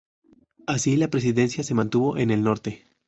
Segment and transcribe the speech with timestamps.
[0.65, 2.87] Así la presidencia se mantuvo en el norte.